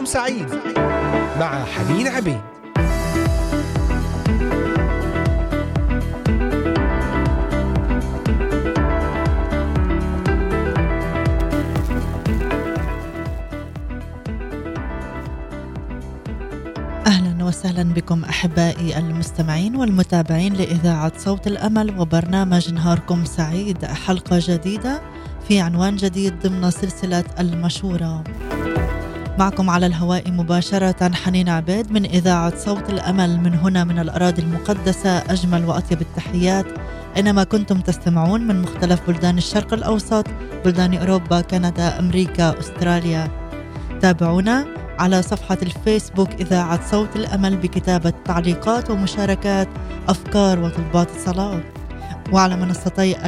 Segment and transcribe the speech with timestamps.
[0.00, 0.48] نهاركم سعيد
[1.40, 2.40] مع حنين عبيد
[17.42, 25.00] وسهلا بكم أحبائي المستمعين والمتابعين لإذاعة صوت الأمل وبرنامج نهاركم سعيد حلقة جديدة
[25.48, 28.24] في عنوان جديد ضمن سلسلة المشورة.
[29.40, 33.40] معكم على الهواء مباشرة حنين عبيد من إذاعة صوت الأمل.
[33.40, 36.66] من هنا من الأراضي المقدسة أجمل وأطيب التحيات.
[37.16, 40.26] اينما كنتم تستمعون من مختلف بلدان الشرق الأوسط،
[40.64, 43.28] بلدان أوروبا، كندا، أمريكا، أستراليا.
[44.00, 44.66] تابعونا
[44.98, 49.68] على صفحة الفيسبوك إذاعة صوت الأمل بكتابة تعليقات ومشاركات
[50.08, 51.60] أفكار وطلبات الصلاة.
[52.32, 53.26] وعلى منصتي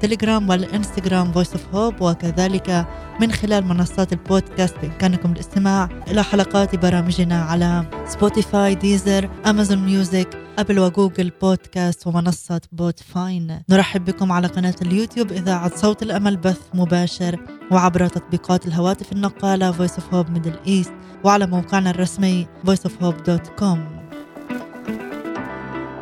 [0.00, 2.86] التليجرام والإنستغرام Voice of Hope وكذلك
[3.20, 10.28] من خلال منصات البودكاست بإمكانكم الاستماع إلى حلقات برامجنا على Spotify Deezer Amazon Music
[10.58, 16.60] Apple و Google Podcast ومنصة Podvine نرحب بكم على قناة اليوتيوب إذاعة صوت الأمل بث
[16.74, 20.90] مباشر وعبر تطبيقات الهواتف النقالة Voice of Hope Middle East
[21.24, 23.99] وعلى موقعنا الرسمي voiceofhope.com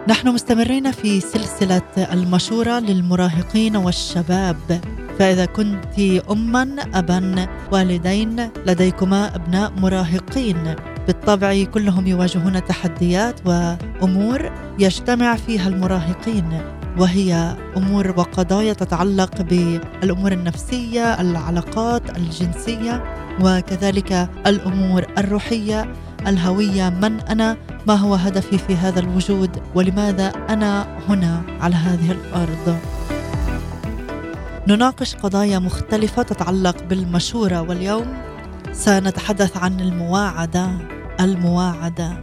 [0.08, 4.80] نحن مستمرين في سلسلة المشورة للمراهقين والشباب.
[5.18, 5.98] فإذا كنت
[6.30, 10.74] أما أبا والدين لديكما أبناء مراهقين.
[11.06, 16.60] بالطبع كلهم يواجهون تحديات وأمور يجتمع فيها المراهقين
[16.98, 23.04] وهي أمور وقضايا تتعلق بالأمور النفسية، العلاقات الجنسية
[23.40, 25.92] وكذلك الأمور الروحية،
[26.28, 32.78] الهويه، من أنا؟ ما هو هدفي في هذا الوجود؟ ولماذا أنا هنا على هذه الأرض؟
[34.68, 38.06] نناقش قضايا مختلفة تتعلق بالمشورة واليوم.
[38.72, 40.68] سنتحدث عن المواعدة،
[41.20, 42.20] المواعدة،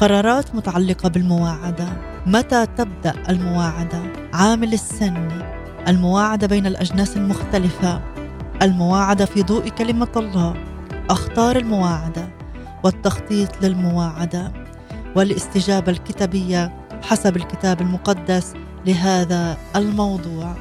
[0.00, 1.88] قرارات متعلقة بالمواعدة،
[2.26, 4.02] متى تبدأ المواعدة؟
[4.32, 5.28] عامل السن.
[5.88, 8.00] المواعدة بين الأجناس المختلفة.
[8.62, 10.54] المواعدة في ضوء كلمة الله.
[11.10, 12.37] اخطار المواعدة.
[12.84, 14.52] والتخطيط للمواعدة
[15.16, 18.54] والاستجابة الكتابية حسب الكتاب المقدس
[18.86, 20.54] لهذا الموضوع.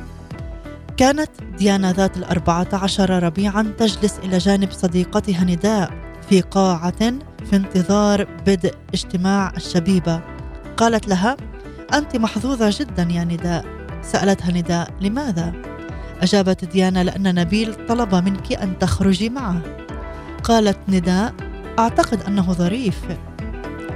[0.97, 5.91] كانت ديانا ذات الأربعة عشر ربيعا تجلس إلى جانب صديقتها نداء
[6.29, 7.13] في قاعة
[7.49, 10.21] في انتظار بدء اجتماع الشبيبة.
[10.77, 11.37] قالت لها
[11.93, 13.65] أنت محظوظة جدا يا نداء.
[14.01, 15.53] سألتها نداء لماذا؟
[16.21, 19.61] أجابت ديانا لأن نبيل طلب منك أن تخرجي معه.
[20.43, 21.33] قالت نداء
[21.79, 22.99] أعتقد أنه ظريف.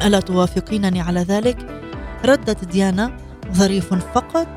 [0.06, 1.82] ألا توافقينني على ذلك؟
[2.26, 3.18] ردت ديانا
[3.54, 4.48] ظريف فقط.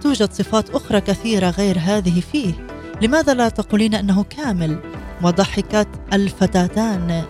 [0.00, 2.66] توجد صفات أخرى كثيرة غير هذه فيه.
[3.02, 4.78] لماذا لا تقولين أنه كامل؟
[5.22, 7.22] وضحكت الفتاتان.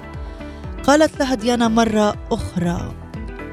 [0.82, 2.92] قالت لها ديانا مرة أخرى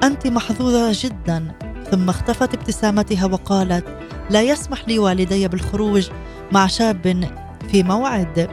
[0.04, 1.52] أنت محظوظة جدا.
[1.92, 3.86] ثم اختفت ابتسامتها وقالت
[4.30, 6.10] لا يسمح لي والدي بالخروج
[6.52, 7.30] مع شاب
[7.72, 8.50] في موعد.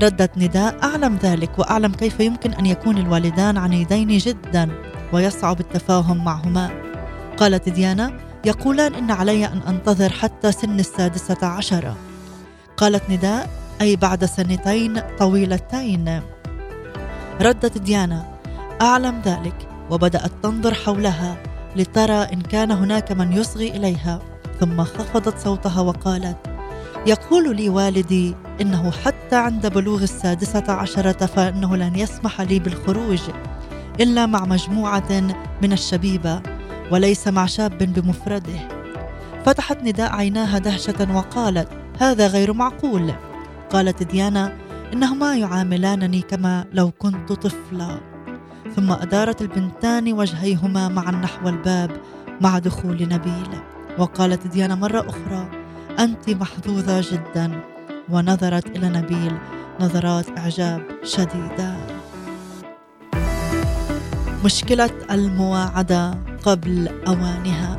[0.00, 4.68] ردت نداء أعلم ذلك وأعلم كيف يمكن أن يكون الوالدان عنيدين جدا
[5.12, 6.70] ويصعب التفاهم معهما.
[7.36, 8.12] قالت ديانا
[8.44, 11.96] يقولان إن علي أن أنتظر حتى سن السادسة عشرة.
[12.76, 13.50] قالت نداء
[13.80, 16.22] أي بعد سنتين طويلتين.
[17.40, 18.24] ردت ديانا
[18.82, 21.36] أعلم ذلك وبدأت تنظر حولها
[21.76, 24.18] لترى إن كان هناك من يصغي إليها
[24.60, 26.36] ثم خفضت صوتها وقالت
[27.06, 33.20] يقول لي والدي إنه حتى عند بلوغ السادسة عشرة فإنه لن يسمح لي بالخروج
[34.00, 35.20] إلا مع مجموعة
[35.62, 36.42] من الشبيبة
[36.90, 38.68] وليس مع شاب بمفرده.
[39.44, 41.68] فتحت نداء عيناها دهشة وقالت
[41.98, 43.12] هذا غير معقول.
[43.70, 44.52] قالت ديانا
[44.92, 48.00] إنهما يعاملانني كما لو كنت طفلا.
[48.76, 51.90] ثم أدارت البنتان وجهيهما معا نحو الباب
[52.40, 53.48] مع دخول نبيل.
[53.98, 55.61] وقالت ديانا مرة أخرى
[55.98, 57.60] أنت محظوظة جدا
[58.10, 59.32] ونظرت إلى نبيل
[59.80, 61.76] نظرات إعجاب شديدة.
[64.44, 66.14] مشكلة المواعدة
[66.44, 67.78] قبل أوانها.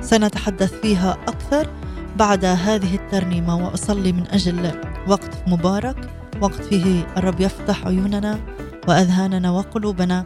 [0.00, 1.68] سنتحدث فيها أكثر
[2.16, 4.70] بعد هذه الترنيمة وأصلي من أجل
[5.08, 6.10] وقت مبارك.
[6.40, 8.38] وقت فيه الرب يفتح عيوننا
[8.88, 10.24] وأذهاننا وقلوبنا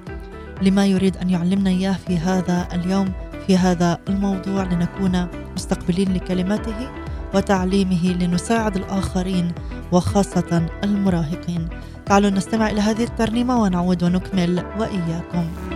[0.63, 3.13] لما يريد أن يعلمنا إياه في هذا اليوم
[3.47, 5.27] في هذا الموضوع لنكون
[5.57, 7.06] مستقبلين لكلمته
[7.37, 9.53] وتعليمه لنساعد الآخرين
[9.93, 11.69] وخاصة المراهقين.
[12.07, 15.76] تعالوا نستمع إلى هذه الترنيمة ونعود ونكمل وإياكم.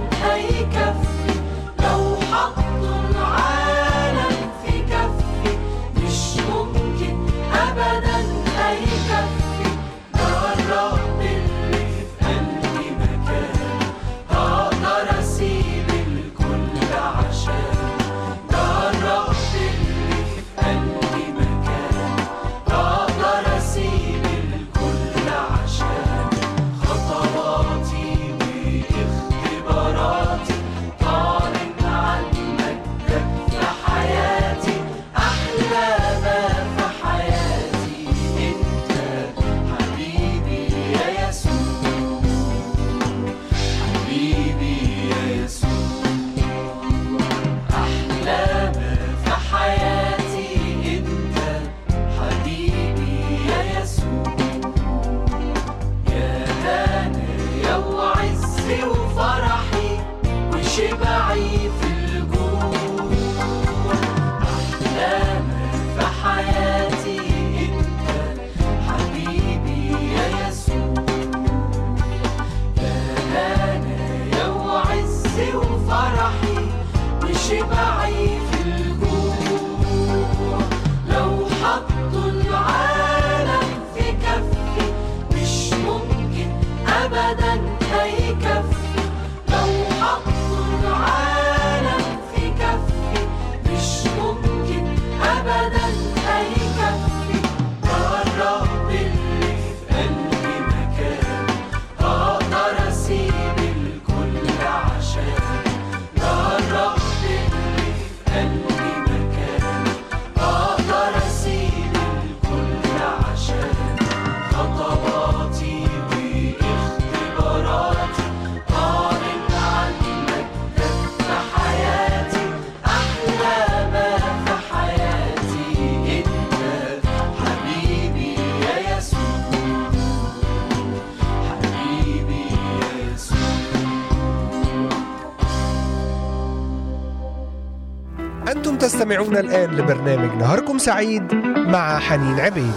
[139.01, 142.73] تستمعون الآن لبرنامج نهاركم سعيد مع حنين عبيد.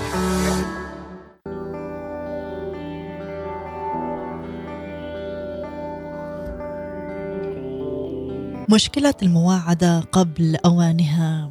[8.70, 11.50] مشكلة المواعدة قبل أوانها.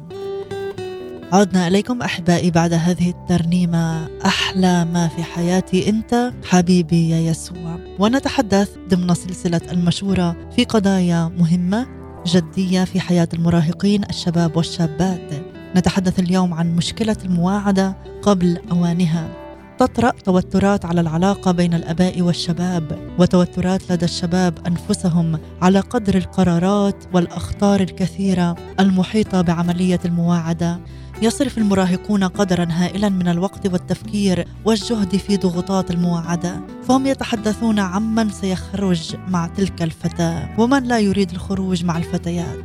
[1.32, 4.08] عدنا إليكم أحبائي بعد هذه الترنيمة.
[4.26, 7.78] أحلى ما في حياتي أنت حبيبي يا يسوع.
[7.98, 15.32] ونتحدث ضمن سلسلة المشورة في قضايا مهمة جدية في حياة المراهقين الشباب والشابات.
[15.76, 19.28] نتحدث اليوم عن مشكلة المواعدة قبل أوانها.
[19.78, 27.80] تطرأ توترات على العلاقة بين الآباء والشباب وتوترات لدى الشباب أنفسهم على قدر القرارات والأخطار
[27.80, 30.80] الكثيرة المحيطة بعملية المواعدة.
[31.22, 39.16] يصرف المراهقون قدرا هائلا من الوقت والتفكير والجهد في ضغوطات المواعده فهم يتحدثون عمن سيخرج
[39.28, 42.58] مع تلك الفتاة ومن لا يريد الخروج مع الفتيات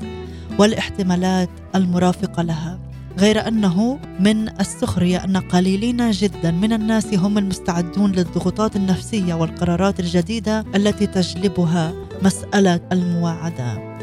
[0.59, 2.79] والاحتمالات المرافقة لها
[3.19, 10.65] غير أنه من السخرية أن قليلين جدا من الناس هم المستعدون للضغوطات النفسية والقرارات الجديدة
[10.75, 13.97] التي تجلبها مسألة المواعدة.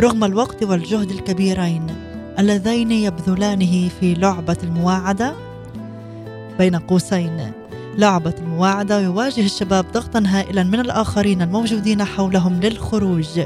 [0.00, 2.07] رغم الوقت والجهد الكبيرين
[2.38, 5.34] اللذين يبذلانه في لعبة المواعدة.
[6.58, 7.52] بين قوسين
[7.96, 13.40] لعبة المواعدة يواجه الشباب ضغطا هائلا من الآخرين الموجودين حولهم للخروج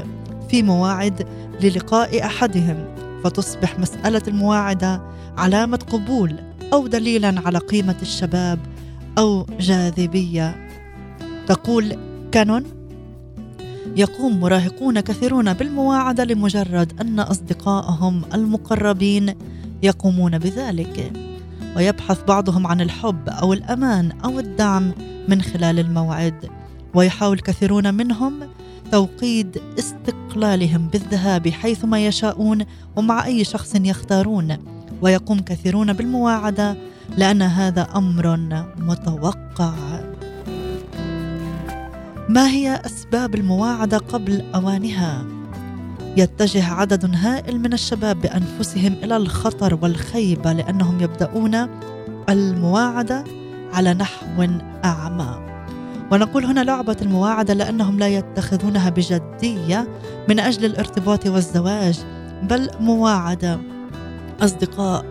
[0.49, 1.27] في مواعد
[1.61, 2.85] للقاء أحدهم
[3.23, 5.01] فتصبح مسألة المواعدة
[5.37, 6.35] علامة قبول
[6.73, 8.59] أو دليلا على قيمة الشباب
[9.17, 10.69] أو جاذبية.
[11.47, 11.97] تقول
[12.31, 12.63] كانون؟
[13.95, 19.35] يقوم مراهقون كثيرون بالمواعدة لمجرد أن أصدقائهم المقربين
[19.83, 21.11] يقومون بذلك.
[21.75, 24.91] ويبحث بعضهم عن الحب أو الأمان أو الدعم
[25.27, 26.49] من خلال الموعد.
[26.93, 28.33] ويحاول كثيرون منهم
[28.91, 34.57] توقيد استقلالهم بالذهاب حيثما يشاءون ومع أي شخص يختارون.
[35.01, 36.77] ويقوم كثيرون بالمواعدة
[37.17, 38.37] لأن هذا أمر
[38.77, 39.73] متوقع.
[42.29, 45.25] ما هي أسباب المواعدة قبل أوانها؟
[46.17, 51.67] يتجه عدد هائل من الشباب بأنفسهم إلى الخطر والخيبة لأنهم يبدأون
[52.29, 53.23] المواعدة
[53.73, 54.47] على نحو
[54.85, 55.39] أعمى.
[56.11, 59.87] ونقول هنا لعبة المواعدة لأنهم لا يتخذونها بجدية
[60.29, 61.99] من أجل الارتباط والزواج
[62.43, 63.59] بل مواعدة.
[64.41, 65.05] أصدقاء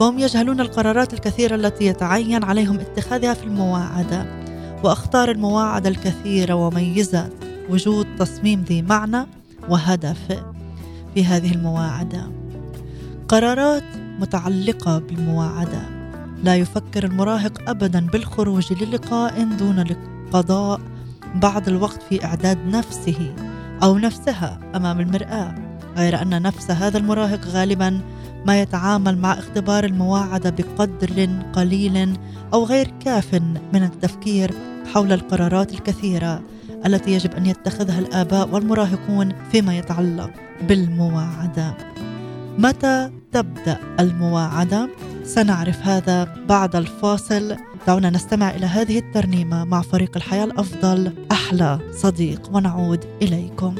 [0.00, 4.43] فهم يجهلون القرارات الكثيرة التي يتعين عليهم اتخاذها في المواعدة.
[4.84, 7.30] واختار المواعده الكثيرة وميزه
[7.70, 9.26] وجود تصميم ذي معنى
[9.68, 10.42] وهدف
[11.14, 12.30] في هذه المواعدة.
[13.28, 13.84] قرارات
[14.20, 15.82] متعلقة بالمواعدة.
[16.44, 19.84] لا يفكر المراهق ابدا بالخروج للقاء دون
[20.32, 20.80] قضاء
[21.34, 23.34] بعض الوقت في إعداد نفسه
[23.82, 25.54] أو نفسها أمام المرآة.
[25.96, 28.00] غير أن نفس هذا المراهق غالبا
[28.46, 32.18] ما يتعامل مع اختبار المواعده بقدر قليل
[32.54, 33.34] أو غير كاف
[33.72, 36.42] من التفكير حول القرارات الكثيرة
[36.86, 40.30] التي يجب أن يتخذها الآباء والمراهقون فيما يتعلق
[40.68, 41.74] بالمواعدة.
[42.58, 44.88] متى تبدأ المواعدة؟
[45.24, 47.56] سنعرف هذا بعد الفاصل.
[47.86, 51.12] دعونا نستمع إلى هذه الترنيمة مع فريق الحياة الأفضل.
[51.32, 53.74] أحلى صديق ونعود إليكم.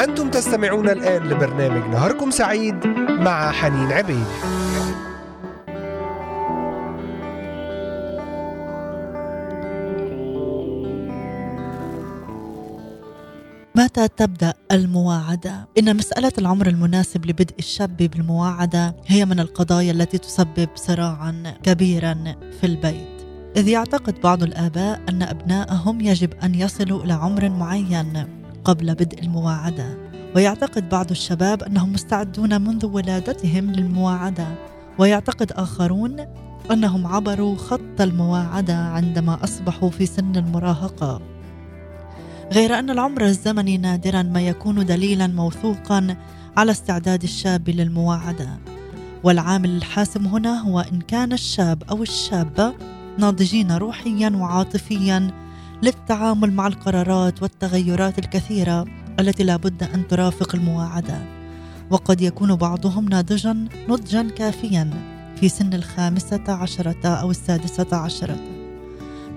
[0.00, 4.26] أنتم تستمعون الآن لبرنامج نهاركم سعيد مع حنين عبيد.
[13.74, 20.68] متى تبدأ المواعدة؟ إن مسألة العمر المناسب لبدء الشاب بالمواعدة هي من القضايا التي تسبب
[20.74, 22.14] صراعا كبيرا
[22.60, 23.26] في البيت.
[23.56, 28.39] إذ يعتقد بعض الآباء أن أبنائهم يجب أن يصلوا إلى عمر معين.
[28.64, 29.96] قبل بدء المواعدة.
[30.36, 34.46] ويعتقد بعض الشباب أنهم مستعدون منذ ولادتهم للمواعدة.
[34.98, 36.16] ويعتقد آخرون
[36.70, 41.20] أنهم عبروا خط المواعدة عندما أصبحوا في سن المراهقة.
[42.52, 46.16] غير أن العمر الزمني نادرا ما يكون دليلا موثوقا
[46.56, 48.58] على استعداد الشاب للمواعدة.
[49.24, 52.74] والعامل الحاسم هنا هو إن كان الشاب أو الشابة
[53.18, 55.30] ناضجين روحيا وعاطفيا
[55.82, 58.86] للتعامل مع القرارات والتغيرات الكثيرة
[59.20, 61.18] التي لا بد أن ترافق المواعدة.
[61.90, 64.90] وقد يكون بعضهم ناضجا نضجا كافيا
[65.36, 68.36] في سن الخامسة عشرة أو السادسة عشرة.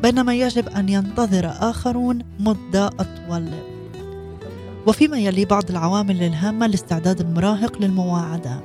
[0.03, 3.49] بينما يجب أن ينتظر آخرون مدة أطول.
[4.87, 8.61] وفيما يلي بعض العوامل الهامة لاستعداد المراهق للمواعدة.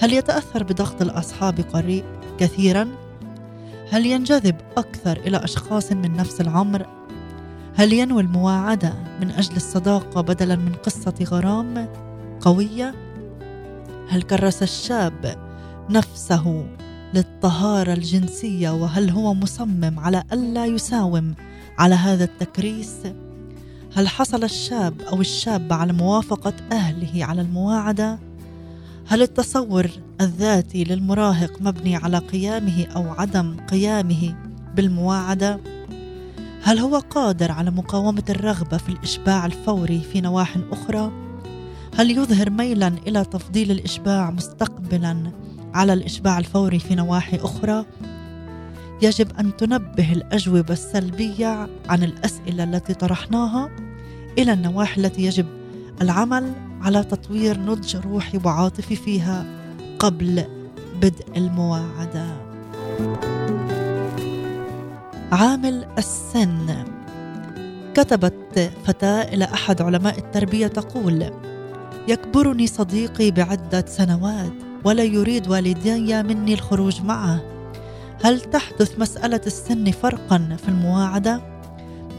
[0.00, 2.04] هل يتأثر بضغط الأصحاب قريب
[2.38, 2.88] كثيرا؟
[3.90, 6.86] هل ينجذب أكثر إلى أشخاص من نفس العمر
[7.74, 11.88] هل ينوي المواعدة من أجل الصداقة بدلا من قصة غرام
[12.40, 12.94] قوية
[14.08, 15.36] هل كرس الشاب
[15.90, 16.66] نفسه
[17.14, 21.34] للطهارة الجنسية وهل هو مصمم على ألا يساوم
[21.78, 22.96] على هذا التكريس؟
[23.94, 28.18] هل حصل الشاب أو الشابة على موافقة أهله على المواعدة؟
[29.08, 29.90] هل التصور
[30.20, 34.34] الذاتي للمراهق مبني على قيامه أو عدم قيامه
[34.74, 35.60] بالمواعدة؟
[36.62, 41.12] هل هو قادر على مقاومة الرغبة في الإشباع الفوري في نواح أخرى؟
[41.96, 45.32] هل يظهر ميلا إلى تفضيل الإشباع مستقبلا
[45.74, 47.84] على الإشباع الفوري في نواحي أخرى
[49.02, 53.70] يجب أن تنبه الأجوبة السلبية عن الأسئلة التي طرحناها
[54.38, 55.46] إلى النواحي التي يجب
[56.02, 56.52] العمل
[56.86, 59.46] على تطوير نضج روحي وعاطفي فيها
[59.98, 60.44] قبل
[61.00, 62.26] بدء المواعدة.
[65.32, 66.84] عامل السن.
[67.94, 71.30] كتبت فتاة إلى أحد علماء التربية تقول
[72.08, 74.52] يكبرني صديقي بعدة سنوات
[74.84, 77.40] ولا يريد والدي مني الخروج معه.
[78.24, 81.40] هل تحدث مسألة السن فرقا في المواعدة؟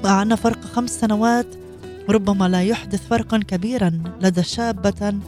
[0.03, 1.47] مع أن فرق خمس سنوات
[2.09, 5.19] ربما لا يحدث فرقا كبيرا لدى شابة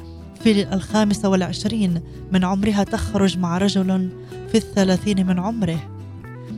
[0.43, 4.09] في الخامسة والعشرين من عمرها تخرج مع رجل
[4.51, 5.79] في الثلاثين من عمره.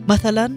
[0.09, 0.51] مثلا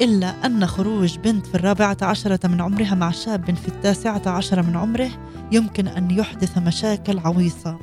[0.00, 4.76] إلا أن خروج بنت في الرابعة عشرة من عمرها مع شاب في التاسعة عشرة من
[4.76, 5.10] عمره
[5.52, 7.78] يمكن أن يحدث مشاكل عويصة.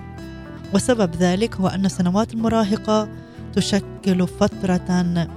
[0.74, 3.10] وسبب ذلك هو أن سنوات المراهقة
[3.54, 5.28] تشكل فترة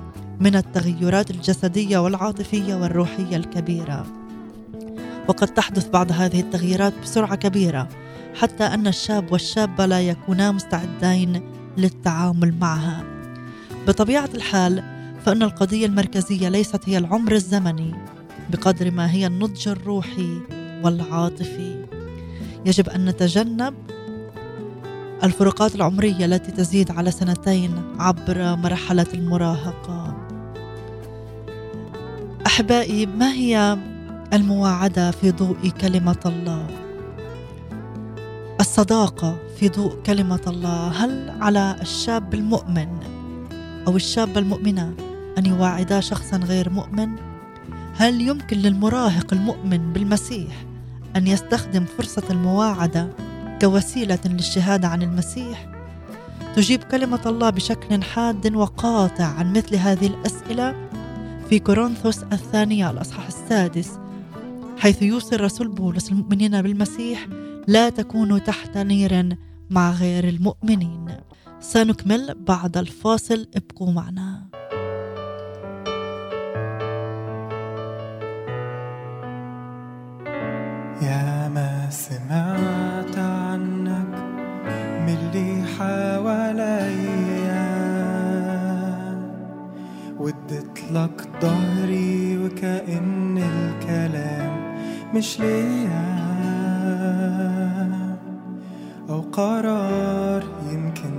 [0.40, 4.19] من التغيرات الجسدية والعاطفية والروحية الكبيرة.
[5.28, 7.88] وقد تحدث بعض هذه التغييرات بسرعة كبيرة
[8.34, 11.42] حتى أن الشاب والشابة لا يكونا مستعدين
[11.78, 13.04] للتعامل معها.
[13.86, 14.82] بطبيعة الحال
[15.24, 17.94] فإن القضية المركزية ليست هي العمر الزمني
[18.50, 20.38] بقدر ما هي النضج الروحي
[20.84, 21.84] والعاطفي.
[22.66, 23.74] يجب أن نتجنب
[25.24, 30.16] الفروقات العمرية التي تزيد على سنتين عبر مرحلة المراهقة.
[32.46, 33.78] أحبائي ما هي
[34.32, 36.66] المواعدة في ضوء كلمة الله؟
[38.60, 42.88] الصداقة في ضوء كلمة الله هل على الشاب المؤمن
[43.86, 44.94] أو الشابة المؤمنة
[45.38, 47.08] أن يواعدا شخصا غير مؤمن؟
[47.96, 50.64] هل يمكن للمراهق المؤمن بالمسيح
[51.16, 53.08] أن يستخدم فرصة المواعدة
[53.60, 55.66] كوسيلة للشهادة عن المسيح؟
[56.56, 60.88] تجيب كلمة الله بشكل حاد وقاطع عن مثل هذه الأسئلة
[61.48, 63.98] في كورنثوس الثانية الأصحاح السادس
[64.80, 67.26] حيث يوصي الرسول بولس المؤمنين بالمسيح
[67.66, 69.36] لا تكونوا تحت نير
[69.70, 71.06] مع غير المؤمنين.
[71.60, 74.46] سنكمل بعد الفاصل ابقوا معنا.
[81.02, 84.14] يا ما سمعت عنك
[85.06, 87.20] من اللي حواليا.
[90.18, 94.49] ودت لك ظهري وكأن الكلام.
[95.14, 96.20] مش ليا
[99.08, 100.42] أو قرار
[100.72, 101.10] يمكن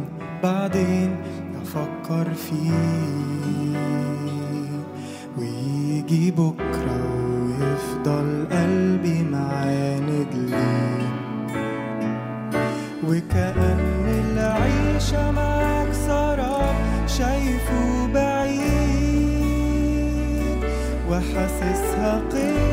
[0.44, 1.16] بعدين
[1.62, 3.78] أفكر فيه.
[5.38, 7.08] ويجي بكرة
[7.46, 11.12] ويفضل قلبي معاند ليه.
[13.08, 16.76] وكأن العيشة معاك سراب
[17.08, 18.62] شايفه بعيد.
[21.10, 22.71] وحاسسها قيد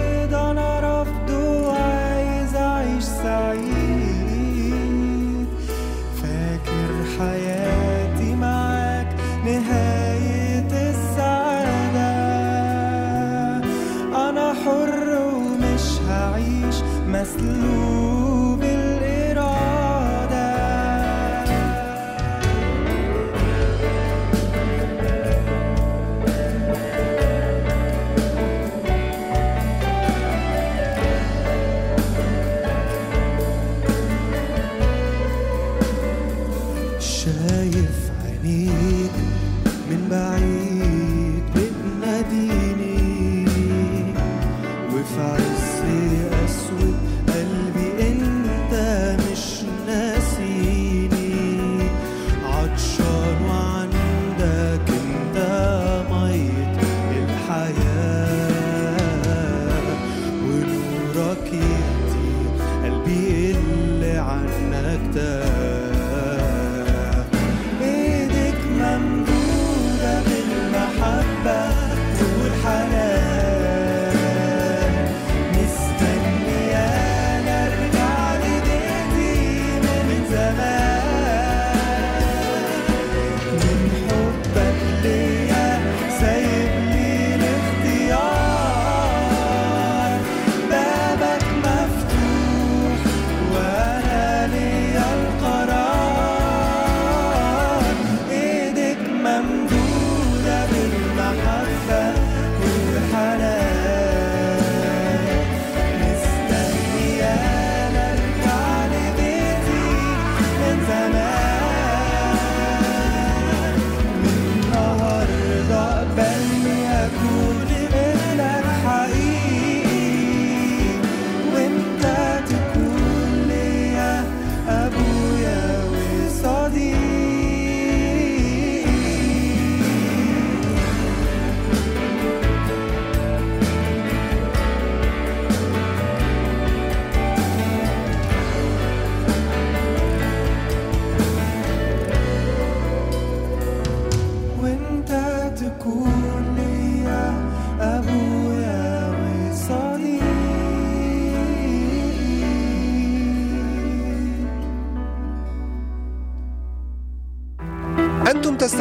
[103.18, 103.57] harder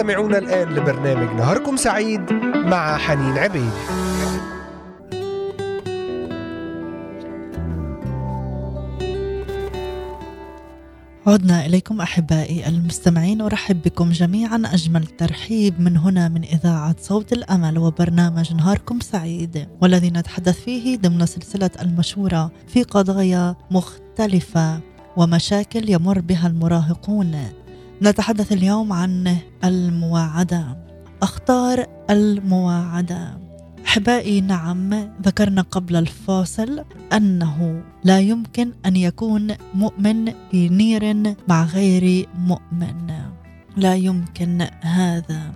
[0.08, 3.72] تستمعون الآن لبرنامج نهاركم سعيد مع حنين عبيد.
[11.28, 14.62] عدنا إليكم أحبائي المستمعين أرحب بكم جميعا.
[14.66, 21.26] أجمل ترحيب من هنا من إذاعة صوت الأمل وبرنامج نهاركم سعيد والذي نتحدث فيه ضمن
[21.26, 24.80] سلسلة المشورة في قضايا مختلفة
[25.18, 27.67] ومشاكل يمر بها المراهقون.
[28.02, 30.78] نتحدث اليوم عن المواعدة.
[31.22, 33.38] أخطار المواعدة.
[33.86, 36.84] أحبائي نعم ذكرنا قبل الفاصل
[37.14, 43.12] أنه لا يمكن أن يكون مؤمن في نير مع غير مؤمن.
[43.78, 45.52] لا يمكن هذا.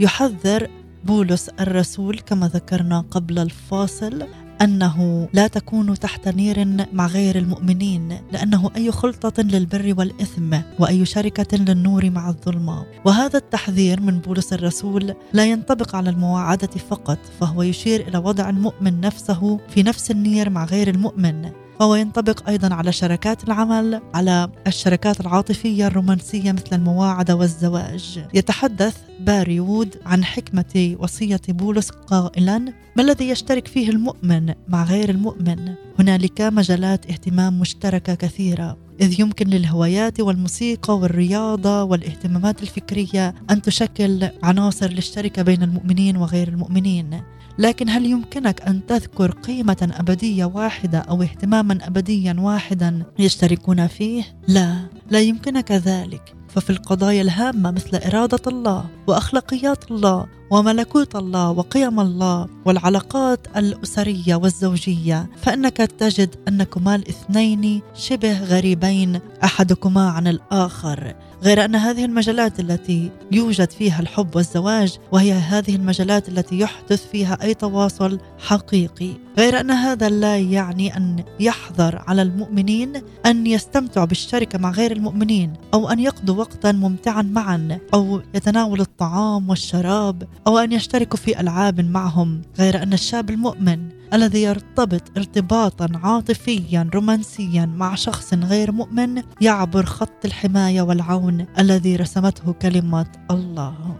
[0.00, 0.68] يحذر
[1.04, 4.26] بولس الرسول كما ذكرنا قبل الفاصل
[4.62, 11.56] أنه لا تكونوا تحت نير مع غير المؤمنين لأنه أي خلطة للبر والإثم وأي شركة
[11.56, 18.08] للنور مع الظلمه وهذا التحذير من بولس الرسول لا ينطبق على المواعدة فقط فهو يشير
[18.08, 21.50] إلى وضع المؤمن نفسه في نفس النير مع غير المؤمن.
[21.78, 28.24] فهو ينطبق أيضا على شركات العمل على الشركات العاطفية الرومانسية مثل المواعدة والزواج.
[28.34, 32.58] يتحدث باري وود عن حكمة وصية بولس قائلا
[32.96, 39.46] ما الذي يشترك فيه المؤمن مع غير المؤمن؟ هنالك مجالات اهتمام مشتركة كثيرة إذ يمكن
[39.46, 47.20] للهوايات والموسيقى والرياضة والاهتمامات الفكرية أن تشكل عناصر للشركة بين المؤمنين وغير المؤمنين.
[47.58, 54.76] لكن هل يمكنك أن تذكر قيمة أبدية واحدة أو اهتماما أبديا واحدا يشتركون فيه؟ لا
[55.10, 56.34] لا يمكنك ذلك.
[56.48, 65.30] ففي القضايا الهامة مثل إرادة الله وأخلاقيات الله وملكوت الله وقيم الله والعلاقات الأسرية والزوجية
[65.42, 71.14] فإنك تجد أنكما الاثنين شبه غريبين أحدكما عن الآخر.
[71.42, 77.38] غير أن هذه المجالات التي يوجد فيها الحب والزواج وهي هذه المجالات التي يحدث فيها
[77.42, 79.10] أي تواصل حقيقي.
[79.38, 82.92] غير أن هذا لا يعني أن يحظر على المؤمنين
[83.26, 89.50] أن يستمتعوا بالشركة مع غير المؤمنين أو أن يقضوا وقتا ممتعا معا أو يتناولوا الطعام
[89.50, 90.28] والشراب.
[90.46, 97.66] أو أن يشتركوا في ألعاب معهم غير أن الشاب المؤمن الذي يرتبط ارتباطا عاطفيا رومانسيا
[97.66, 103.96] مع شخص غير مؤمن يعبر خط الحماية والعون الذي رسمته كلمة الله.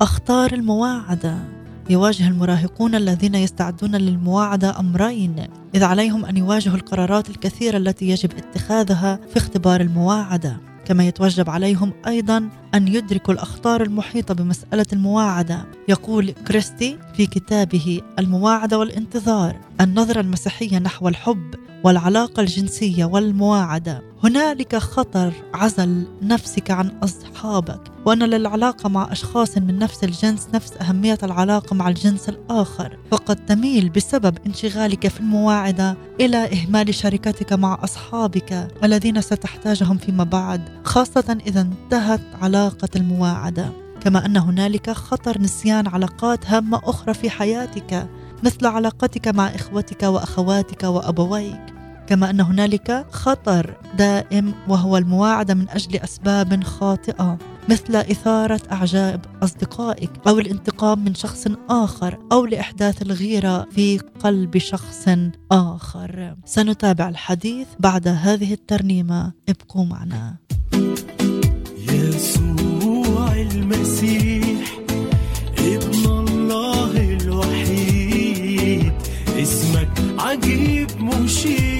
[0.00, 1.38] أخطار المواعدة.
[1.90, 5.46] يواجه المراهقون الذين يستعدون للمواعدة أمرين.
[5.74, 10.73] إذ عليهم أن يواجهوا القرارات الكثيرة التي يجب اتخاذها في اختبار المواعدة.
[10.84, 15.64] كما يتوجب عليهم أيضا أن يدركوا الأخطار المحيطة بمسألة المواعدة.
[15.88, 24.02] يقول كريستي في كتابه المواعدة والانتظار النظره المسيحيه نحو الحب والعلاقة الجنسية والمواعدة.
[24.22, 31.18] هنالك خطر عزل نفسك عن أصحابك وأن للعلاقة مع أشخاص من نفس الجنس نفس أهمية
[31.22, 32.98] العلاقة مع الجنس الآخر.
[33.10, 40.60] فقد تميل بسبب انشغالك في المواعدة إلى إهمال شركتك مع أصحابك الذين ستحتاجهم فيما بعد
[40.84, 43.72] خاصة إذا انتهت علاقة المواعدة.
[44.00, 48.08] كما أن هنالك خطر نسيان علاقات هامة أخرى في حياتك
[48.42, 51.73] مثل علاقتك مع إخوتك وأخواتك وأبويك.
[52.06, 57.38] كما أن هنالك خطر دائم وهو المواعدة من أجل أسباب خاطئة
[57.68, 65.08] مثل إثارة أعجاب أصدقائك أو الانتقام من شخص آخر أو لإحداث الغيرة في قلب شخص
[65.52, 66.36] آخر.
[66.44, 69.32] سنتابع الحديث بعد هذه الترنيمة.
[69.48, 70.36] ابقوا معنا.
[71.92, 74.78] يسوع المسيح
[75.58, 78.92] ابن الله الوحيد
[79.42, 81.73] اسمك عجيب مشير.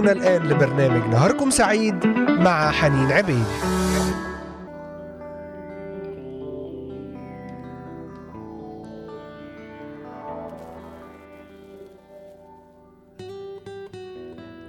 [0.00, 3.44] تستمعون الآن لبرنامج نهاركم سعيد مع حنين عبيد.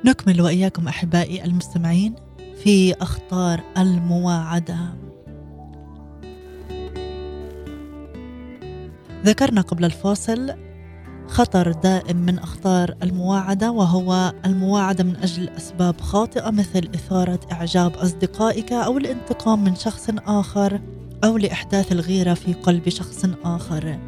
[0.06, 2.16] نكمل وإياكم أحبائي المستمعين
[2.64, 4.78] في أخطار المواعدة.
[9.26, 10.54] ذكرنا قبل الفاصل
[11.32, 18.74] خطر دائم من أخطار المواعدة وهو المواعدة من أجل أسباب خاطئة مثل إثارة إعجاب أصدقائك
[18.74, 20.80] أو الانتقام من شخص آخر
[21.24, 24.00] أو لإحداث الغيرة في قلب شخص آخر.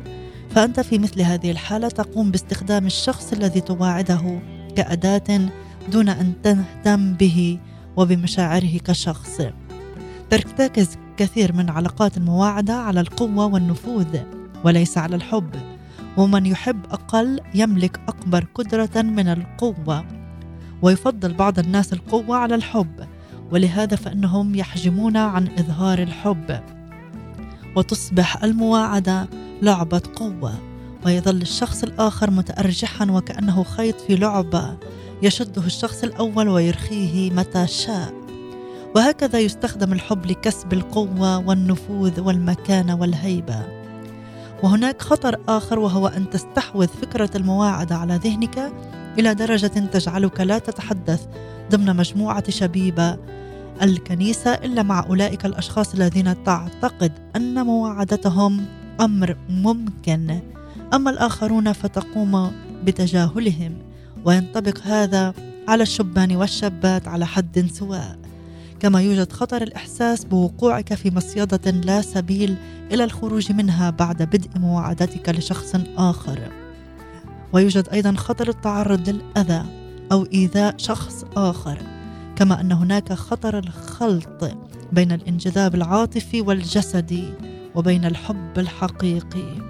[0.49, 4.39] فأنت في مثل هذه الحالة تقوم باستخدام الشخص الذي تواعده
[4.75, 5.49] كأداة
[5.91, 7.59] دون أن تهتم به
[7.97, 9.41] وبمشاعره كشخص.
[10.29, 14.17] ترتكز كثير من علاقات المواعدة على القوة والنفوذ
[14.63, 15.72] وليس على الحب.
[16.17, 20.05] ومن يحب أقل يملك أكبر قدرة من القوة.
[20.81, 23.07] ويفضل بعض الناس القوة على الحب
[23.51, 26.59] ولهذا فإنهم يحجمون عن إظهار الحب.
[27.75, 29.27] وتصبح المواعدة
[29.61, 30.53] لعبة قوة
[31.05, 34.77] ويظل الشخص الآخر متأرجحا وكأنه خيط في لعبة
[35.21, 38.13] يشده الشخص الأول ويرخيه متى شاء.
[38.95, 43.82] وهكذا يستخدم الحب لكسب القوة والنفوذ والمكانة والهيبة.
[44.63, 48.73] وهناك خطر آخر وهو أن تستحوذ فكرة المواعدة على ذهنك
[49.19, 51.25] إلى درجة تجعلك لا تتحدث
[51.71, 53.17] ضمن مجموعة شبيبة
[53.81, 58.65] الكنيسة إلا مع أولئك الأشخاص الذين تعتقد أن مواعدتهم
[59.01, 60.39] أمر ممكن.
[60.93, 62.51] أما الآخرون فتقوم
[62.83, 63.77] بتجاهلهم
[64.25, 65.33] وينطبق هذا
[65.67, 68.22] على الشبان والشابات على حد سواء.
[68.83, 72.55] كما يوجد خطر الإحساس بوقوعك في مصيدة لا سبيل
[72.91, 76.39] إلى الخروج منها بعد بدء مواعدتك لشخص آخر.
[77.53, 79.65] ويوجد أيضا خطر التعرض للأذى
[80.11, 81.77] أو إيذاء شخص آخر
[82.35, 84.51] كما أن هناك خطر الخلط
[84.91, 87.33] بين الانجذاب العاطفي والجسدي
[87.75, 89.61] وبين الحب الحقيقي.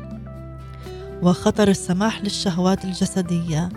[1.22, 3.70] وخطر السماح للشهوات الجسدية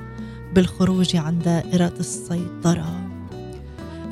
[0.55, 3.06] بالخروج عن دائرة السيطرة.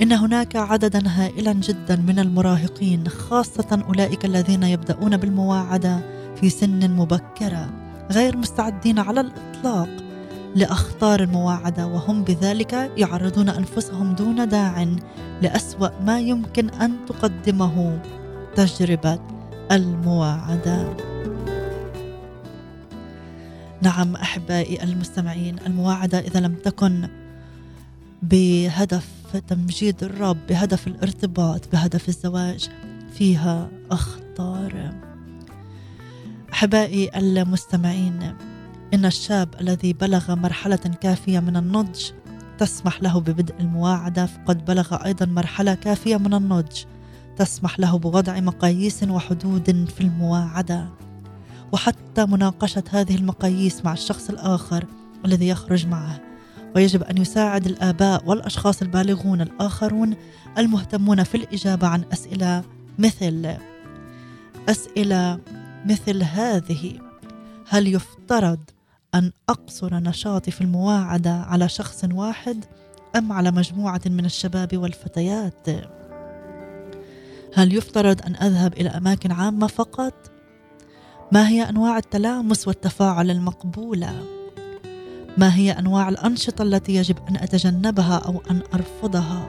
[0.02, 6.00] إن هناك عددا هائلا جدا من المراهقين خاصة أولئك الذين يبدأون بالمواعدة
[6.40, 7.70] في سن مبكرة
[8.10, 9.88] غير مستعدين على الإطلاق
[10.56, 14.86] لأخطار المواعدة وهم بذلك يعرضون أنفسهم دون داع
[15.42, 18.00] لأسوأ ما يمكن أن تقدمه
[18.54, 19.18] تجربة
[19.72, 20.96] المواعدة.
[23.82, 27.08] نعم أحبائي المستمعين المواعدة إذا لم تكن
[28.22, 32.68] بهدف تمجيد الرب بهدف الارتباط بهدف الزواج.
[33.14, 34.94] فيها أخطار.
[36.52, 38.34] أحبائي المستمعين
[38.94, 42.10] إن الشاب الذي بلغ مرحلة كافية من النضج
[42.58, 46.84] تسمح له ببدء المواعدة فقد بلغ أيضا مرحلة كافية من النضج
[47.36, 50.88] تسمح له بوضع مقاييس وحدود في المواعدة.
[51.72, 54.84] وحتى مناقشة هذه المقاييس مع الشخص الآخر
[55.24, 56.20] الذي يخرج معه.
[56.74, 60.16] ويجب أن يساعد الآباء والأشخاص البالغون الآخرون
[60.58, 62.64] المهتمون في الإجابة عن أسئلة
[62.98, 63.56] مثل
[64.68, 65.38] أسئلة
[65.86, 66.98] مثل هذه.
[67.68, 68.58] هل يفترض
[69.14, 72.64] أن أقصر نشاطي في المواعدة على شخص واحد
[73.16, 75.68] أم على مجموعة من الشباب والفتيات؟
[77.54, 80.30] هل يفترض أن أذهب إلى أماكن عامة فقط؟
[81.32, 84.33] ما هي أنواع التلامس والتفاعل المقبولة؟
[85.36, 89.46] ما هي أنواع الأنشطة التي يجب أن أتجنبها أو أن أرفضها؟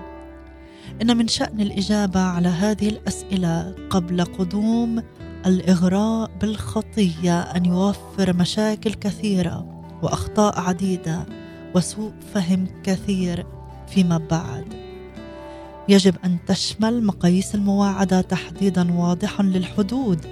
[1.01, 5.03] إن من شأن الإجابة على هذه الأسئلة قبل قدوم
[5.45, 11.25] الإغراء بالخطية أن يوفر مشاكل كثيرة وأخطاء عديدة
[11.75, 13.45] وسوء فهم كثير
[13.87, 14.65] فيما بعد.
[15.89, 20.25] يجب أن تشمل مقاييس المواعدة تحديدا واضحا للحدود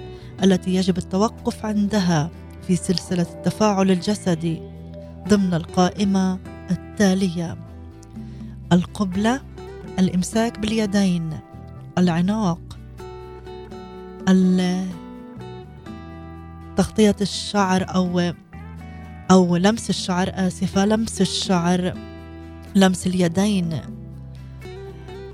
[0.44, 2.30] التي يجب التوقف عندها
[2.66, 4.73] في سلسلة التفاعل الجسدي.
[5.28, 6.38] ضمن القائمة
[6.70, 7.56] التالية.
[8.72, 9.40] القبلة
[9.98, 11.38] الإمساك باليدين.
[11.98, 12.60] العناق.
[16.76, 18.32] تغطية الشعر أو
[19.30, 21.94] أو لمس الشعر آسفة لمس الشعر.
[22.74, 23.80] لمس اليدين.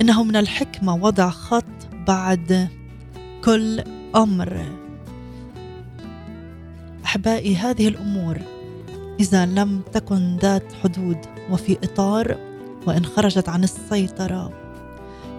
[0.00, 1.64] إنه من الحكمة وضع خط
[2.06, 2.68] بعد
[3.44, 3.84] كل
[4.16, 4.66] أمر.
[7.04, 8.38] أحبائي هذه الأمور
[9.20, 11.18] إذا لم تكن ذات حدود
[11.50, 12.36] وفي إطار
[12.86, 14.52] وإن خرجت عن السيطرة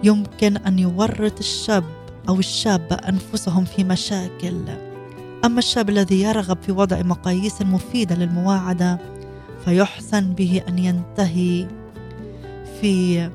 [0.04, 1.84] يمكن أن يورط الشاب
[2.28, 4.56] أو الشابة أنفسهم في مشاكل.
[5.44, 8.98] أما الشاب الذي يرغب في وضع مقاييس مفيدة للمواعدة
[9.64, 11.68] فيحسن به أن ينتهي
[12.80, 13.30] في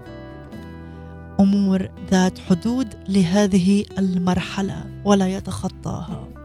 [1.39, 6.36] أمور ذات حدود لهذه المرحلة ولا يتخطاها.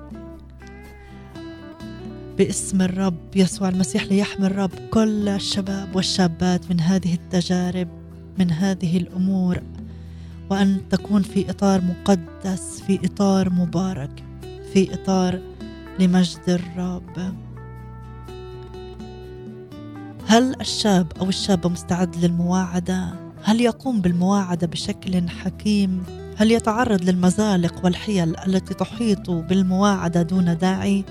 [2.39, 4.71] باسم الرب يسوع المسيح ليحمي الرب.
[4.91, 7.89] كل الشباب والشابات من هذه التجارب
[8.39, 9.63] من هذه الأمور
[10.51, 14.25] وأن تكون في إطار مقدس في إطار مبارك
[14.73, 15.41] في إطار
[15.99, 17.35] لمجد الرب.
[20.27, 23.13] هل الشاب أو الشابة مستعد للمواعدة؟
[23.43, 26.03] هل يقوم بالمواعدة بشكل حكيم؟
[26.37, 31.05] هل يتعرض للمزالق والحيل التي تحيط بالمواعدة دون داعي؟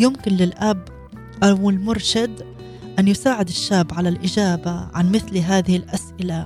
[0.00, 0.88] يمكن للأب
[1.42, 2.42] أو المرشد
[2.98, 6.44] أن يساعد الشاب على الإجابة عن مثل هذه الأسئلة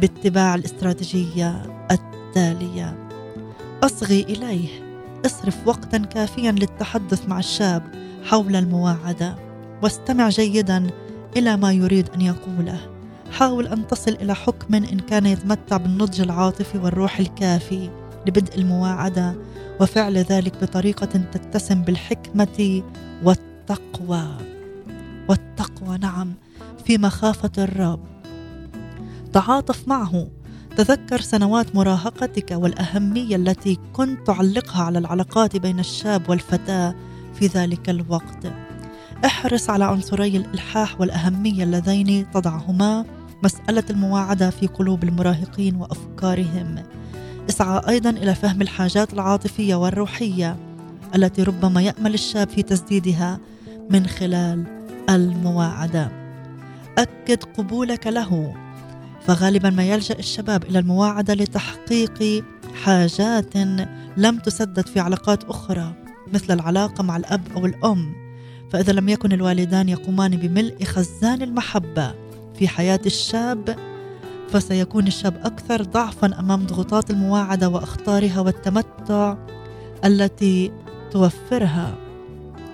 [0.00, 3.08] باتباع الاستراتيجية التالية.
[3.82, 4.68] أصغي إليه
[5.26, 7.82] اصرف وقتا كافيا للتحدث مع الشاب
[8.24, 9.36] حول المواعدة
[9.82, 10.86] واستمع جيدا
[11.36, 12.80] إلى ما يريد أن يقوله.
[13.32, 17.90] حاول أن تصل إلى حكم إن كان يتمتع بالنضج العاطفي والروح الكافي.
[18.26, 19.34] لبدء المواعدة
[19.80, 22.82] وفعل ذلك بطريقة تتسم بالحكمة
[23.24, 24.26] والتقوى.
[25.28, 26.34] والتقوى نعم
[26.84, 28.00] في مخافة الرب.
[29.32, 30.28] تعاطف معه.
[30.76, 36.94] تذكر سنوات مراهقتك والأهمية التي كنت تعلقها على العلاقات بين الشاب والفتاة
[37.34, 38.52] في ذلك الوقت.
[39.24, 43.04] احرص على عنصري الإلحاح والأهمية اللذين تضعهما.
[43.42, 46.82] مسألة المواعدة في قلوب المراهقين وأفكارهم.
[47.48, 50.56] اسعى أيضا إلى فهم الحاجات العاطفية والروحية
[51.14, 53.40] التي ربما يأمل الشاب في تسديدها
[53.90, 54.64] من خلال
[55.10, 56.08] المواعدة.
[56.98, 58.54] أكد قبولك له.
[59.26, 62.44] فغالبا ما يلجأ الشباب إلى المواعدة لتحقيق
[62.84, 63.56] حاجات
[64.16, 65.94] لم تسدد في علاقات أخرى
[66.32, 68.14] مثل العلاقة مع الأب أو الأم.
[68.72, 72.14] فإذا لم يكن الوالدان يقومان بملء خزان المحبة
[72.58, 73.76] في حياة الشاب
[74.48, 79.36] فسيكون الشاب أكثر ضعفا أمام ضغوطات المواعدة وأخطارها والتمتع
[80.04, 80.72] التي
[81.10, 81.94] توفرها.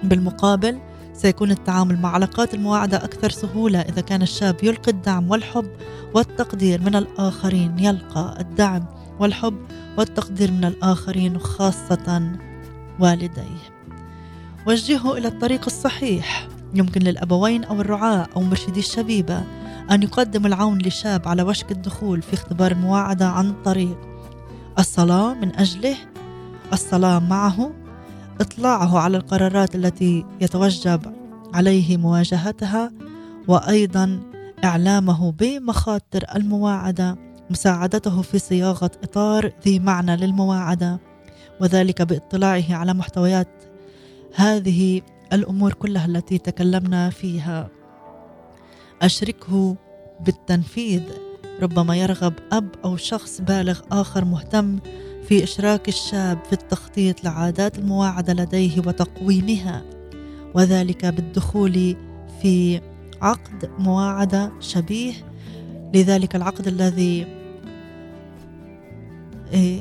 [0.03, 0.79] بالمقابل
[1.15, 5.71] سيكون التعامل مع علاقات المواعدة أكثر سهولة إذا كان الشاب يلقي الدعم والحب
[6.15, 8.85] والتقدير من الآخرين يلقى الدعم
[9.21, 9.57] والحب
[9.99, 12.33] والتقدير من الآخرين وخاصه
[13.01, 13.73] والديه.
[14.67, 16.49] وجهه إلى الطريق الصحيح.
[16.75, 19.43] يمكن للأبوين أو الرعاة أو مرشدي الشبيبة
[19.91, 23.99] أن يقدم العون لشاب على وشك الدخول في اختبار المواعدة عن طريق
[24.79, 25.97] الصلاة من أجله
[26.73, 27.73] الصلاة معه
[28.41, 31.01] إطلاعه على القرارات التي يتوجب
[31.55, 32.93] عليه مواجهتها
[33.49, 34.21] وأيضا
[34.65, 37.17] إعلامه بمخاطر المواعدة
[37.51, 41.01] مساعدته في صياغة إطار ذي معنى للمواعدة
[41.61, 43.49] وذلك باطلاعه على محتويات
[44.35, 45.01] هذه
[45.33, 47.69] الأمور كلها التي تكلمنا فيها.
[49.03, 49.77] أشركه
[50.21, 51.03] بالتنفيذ.
[51.63, 54.79] ربما يرغب أب أو شخص بالغ آخر مهتم
[55.29, 59.83] في إشراك الشاب في التخطيط لعادات المواعدة لديه وتقويمها
[60.55, 61.97] وذلك بالدخول
[62.43, 62.81] في
[63.23, 65.13] عقد مواعدة شبيه.
[65.95, 67.27] لذلك العقد الذي
[69.53, 69.81] إيه،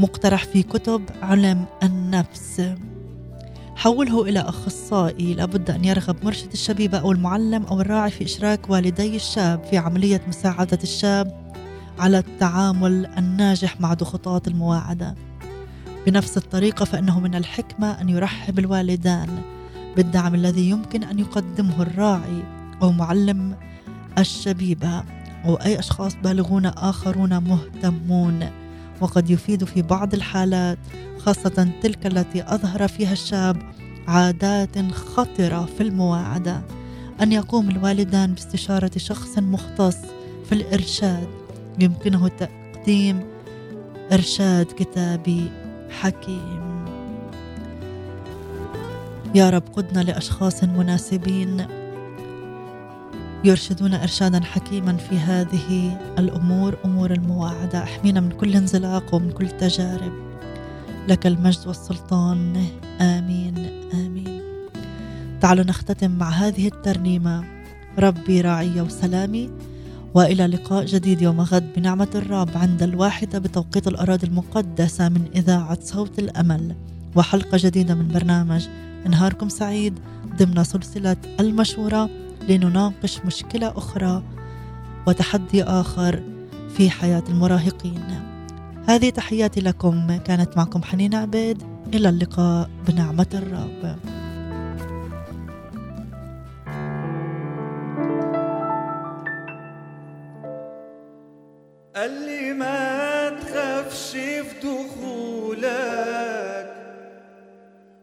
[0.00, 2.62] مقترح في كتب علم النفس.
[3.76, 5.34] حوله إلى أخصائي.
[5.34, 10.20] لابد أن يرغب مرشد الشبيبة أو المعلم أو الراعي في إشراك والدي الشاب في عملية
[10.28, 11.54] مساعدة الشاب
[11.98, 15.14] على التعامل الناجح مع ضغوطات المواعدة.
[16.06, 19.42] بنفس الطريقة فإنه من الحكمة أن يرحب الوالدان
[19.96, 22.42] بالدعم الذي يمكن أن يقدمه الراعي
[22.82, 23.56] أو معلم
[24.18, 25.04] الشبيبة
[25.44, 28.50] أو أي أشخاص بالغون آخرون مهتمون
[29.00, 30.78] وقد يفيد في بعض الحالات
[31.18, 33.56] خاصة تلك التي أظهر فيها الشاب
[34.08, 36.62] عادات خطرة في المواعدة.
[37.22, 39.96] أن يقوم الوالدان باستشارة شخص مختص
[40.48, 41.28] في الإرشاد.
[41.80, 43.24] يمكنه تقديم
[44.12, 45.50] إرشاد كتابي
[46.00, 46.84] حكيم.
[49.34, 51.83] يا رب قدنا لأشخاص مناسبين.
[53.44, 57.82] يرشدون إرشادا حكيما في هذه الأمور أمور المواعدة.
[57.82, 60.12] إحمينا من كل انزلاق ومن كل تجارب.
[61.08, 62.66] لك المجد والسلطان.
[63.00, 63.54] آمين
[63.94, 64.40] آمين.
[65.40, 67.44] تعالوا نختتم مع هذه الترنيمة.
[67.98, 69.50] ربي راعي وسلامي
[70.14, 76.18] وإلى لقاء جديد يوم غد بنعمة الرب عند الواحدة بتوقيت الأراضي المقدسة من إذاعة صوت
[76.18, 76.74] الأمل.
[77.16, 78.66] وحلقة جديدة من برنامج
[79.08, 79.98] نهاركم سعيد
[80.38, 82.23] ضمن سلسلة المشورة.
[82.48, 84.22] لنناقش مشكلة أخرى
[85.06, 86.22] وتحدي آخر
[86.76, 88.20] في حياة المراهقين.
[88.88, 91.62] هذه تحياتي لكم كانت معكم حنين عبيد
[91.94, 93.96] إلى اللقاء بنعمة الرب.
[101.96, 105.94] قال لي ما تخافش في دخولك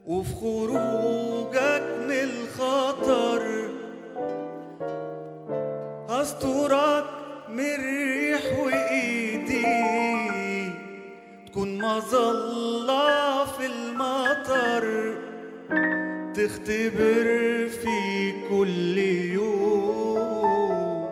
[0.07, 3.50] وفي خروجك من الخطر
[6.21, 7.05] استورك
[7.49, 9.65] من ريح وإيدي.
[11.47, 15.15] تكون مظلة في المطر
[16.33, 17.27] تختبر
[17.67, 18.97] في كل
[19.33, 21.09] يوم.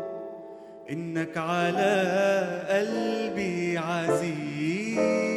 [0.89, 1.93] إنك على
[2.70, 5.28] قلبي عزيز.